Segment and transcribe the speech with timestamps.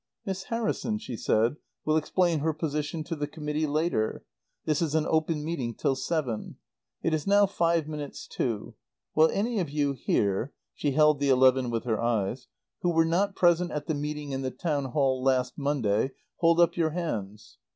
[0.25, 4.25] "Miss Harrison," she said, "will explain her position to the Committee later.
[4.65, 6.55] This is an open meeting till seven.
[7.03, 8.73] It is now five minutes to.
[9.13, 12.47] Will any of you here" she held the eleven with her eyes
[12.81, 16.75] "who were not present at the meeting in the Town Hall last Monday, hold up
[16.75, 17.59] your hands.